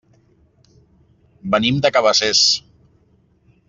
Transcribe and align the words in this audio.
Venim 1.57 1.79
de 1.87 1.93
Cabacés. 1.99 2.45